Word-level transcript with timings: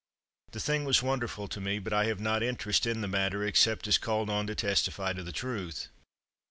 The 0.49 0.59
thing 0.59 0.83
was 0.83 1.03
wonderful 1.03 1.47
to 1.47 1.61
me, 1.61 1.77
but 1.77 1.93
I 1.93 2.05
have 2.05 2.19
not 2.19 2.41
interest 2.41 2.87
in 2.87 3.01
the 3.01 3.07
matter, 3.07 3.43
except 3.45 3.87
as 3.87 3.99
called 3.99 4.31
on 4.31 4.47
to 4.47 4.55
testify 4.55 5.13
to 5.13 5.21
the 5.21 5.31
truth. 5.31 5.89